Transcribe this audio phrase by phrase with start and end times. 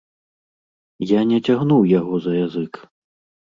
[1.11, 2.85] Я не цягнуў яго за язык.